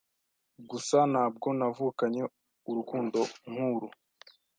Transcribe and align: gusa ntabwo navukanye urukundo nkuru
gusa 0.69 0.97
ntabwo 1.11 1.47
navukanye 1.57 2.21
urukundo 2.69 3.19
nkuru 3.51 3.87